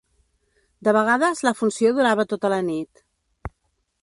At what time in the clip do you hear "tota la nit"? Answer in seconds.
2.35-3.05